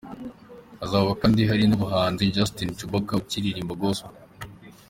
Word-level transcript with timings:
Hazaba 0.79 1.11
kandi 1.21 1.41
hari 1.49 1.63
n'umuhanzi 1.67 2.33
Justin 2.35 2.69
Cubaka 2.77 3.13
uririmba 3.37 3.73
gospel. 3.81 4.13